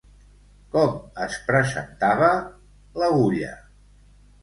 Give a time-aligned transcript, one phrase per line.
[0.75, 0.95] Com
[1.27, 2.33] es presentava
[3.05, 3.57] l'agulla?